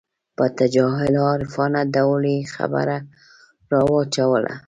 [0.37, 2.97] په تجاهل عارفانه ډول یې خبره
[3.71, 4.53] راواچوله.